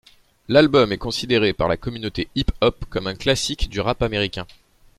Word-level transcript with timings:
L'album 0.47 0.91
est 0.91 0.97
considéré 0.97 1.53
par 1.53 1.67
la 1.67 1.77
communauté 1.77 2.27
hip 2.35 2.47
hop 2.61 2.85
comme 2.89 3.05
un 3.05 3.13
classique 3.13 3.69
du 3.69 3.81
rap 3.81 4.01
américain. 4.01 4.47